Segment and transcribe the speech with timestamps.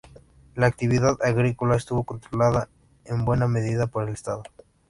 [0.55, 2.69] La actividad agrícola estuvo controlada
[3.05, 4.41] en buena medida por el Estado.